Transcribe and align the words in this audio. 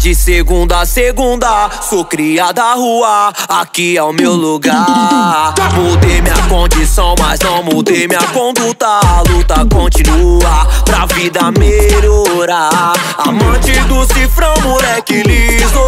de 0.00 0.14
segunda 0.14 0.80
a 0.80 0.86
segunda. 0.86 1.68
Sou 1.82 2.06
cria 2.06 2.52
da 2.52 2.72
rua, 2.72 3.32
aqui 3.46 3.98
é 3.98 4.02
o 4.02 4.12
meu 4.14 4.32
lugar. 4.32 5.54
Mudei 5.74 6.22
minha 6.22 6.42
condição, 6.48 7.14
mas 7.18 7.38
não 7.40 7.62
mudei 7.62 8.08
minha 8.08 8.22
conduta. 8.32 8.86
A 8.86 9.22
luta 9.28 9.66
continua 9.66 10.66
pra 10.86 11.04
vida 11.14 11.52
melhorar. 11.52 12.94
Amante 13.18 13.72
do 13.80 14.06
cifrão, 14.14 14.54
moleque 14.62 15.22
liso. 15.22 15.82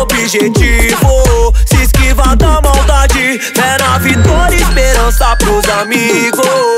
Objetivo, 0.00 1.54
se 1.66 1.82
esquiva 1.84 2.34
da 2.34 2.60
maldade. 2.60 3.38
Fé 3.38 3.76
na 3.78 3.98
vitória, 3.98 4.56
esperança 4.56 5.36
pros 5.36 5.64
amigos. 5.68 6.75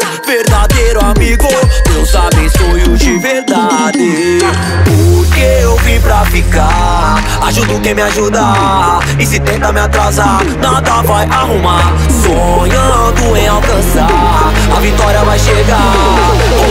Pra 6.01 6.25
ficar. 6.27 7.23
Ajudo 7.47 7.80
quem 7.80 7.95
me 7.95 8.02
ajudar. 8.02 9.01
E 9.19 9.27
se 9.27 9.39
tenta 9.41 9.73
me 9.73 9.80
atrasar, 9.80 10.45
nada 10.61 11.02
vai 11.02 11.25
arrumar. 11.27 11.93
Sonhando 12.23 13.37
em 13.37 13.48
alcançar, 13.48 14.53
a 14.77 14.80
vitória 14.80 15.20
vai 15.25 15.39
chegar. 15.39 15.79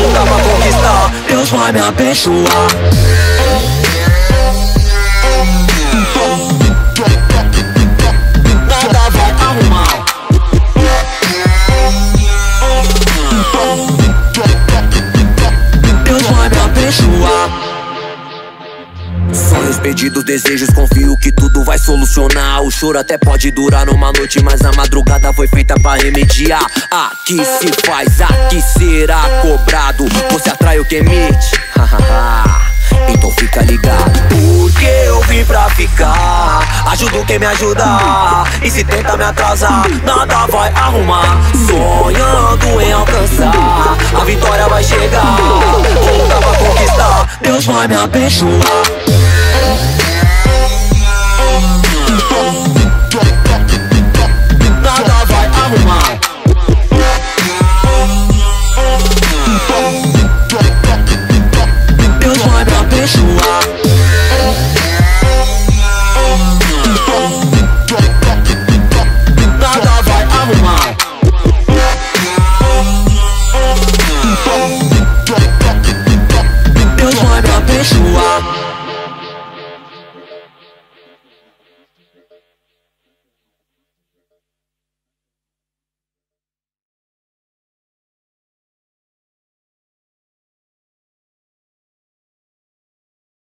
Lutar 0.02 0.24
pra 0.24 0.44
conquistar, 0.44 1.12
Deus 1.28 1.50
vai 1.50 1.72
me 1.72 1.80
abençoar. 1.80 3.27
Sonhos, 19.34 19.78
pedidos, 19.78 20.24
desejos, 20.24 20.70
confio 20.70 21.18
que 21.18 21.32
tudo 21.32 21.64
vai 21.64 21.78
solucionar. 21.78 22.62
O 22.62 22.72
choro 22.72 23.00
até 23.00 23.18
pode 23.18 23.52
durar 23.52 23.86
numa 23.86 24.12
noite, 24.12 24.42
mas 24.42 24.62
a 24.62 24.72
madrugada 24.72 25.34
foi 25.34 25.48
feita 25.48 25.76
pra 25.80 25.96
remediar. 25.96 26.66
Aqui 26.90 27.38
se 27.44 27.72
faz, 27.86 28.22
aqui 28.22 28.62
será 28.62 29.22
cobrado. 29.42 30.06
Você 30.32 30.50
atrai 30.50 30.80
o 30.80 30.86
que 30.86 30.98
emite. 30.98 31.52
então 33.10 33.32
fica 33.32 33.62
ligado. 33.62 34.28
Porque 34.30 34.86
eu 34.86 35.22
vim 35.24 35.44
pra 35.46 35.70
ficar. 35.72 36.88
Ajudo 36.92 37.26
quem 37.26 37.40
me 37.40 37.46
ajudar. 37.48 38.46
E 38.64 38.72
se 38.72 38.84
tenta 38.84 39.18
me 39.18 39.24
atrasar, 39.24 39.88
nada 40.04 40.48
vai 40.48 40.72
arrumar. 40.74 41.38
Sonhando 41.68 42.82
em 42.82 42.92
alcançar, 42.92 43.98
a 44.20 44.24
vitória 44.24 44.68
vai 44.68 44.84
chegar. 44.84 45.36
Vou 45.36 46.24
lutar 46.24 46.40
pra 46.40 46.54
conquistar, 46.58 47.38
Deus 47.42 47.66
vai 47.66 47.88
me 47.88 47.96
abençoar. 47.96 48.97